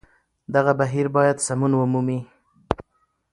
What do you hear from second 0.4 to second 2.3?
دغه بهير بايد سمون ومومي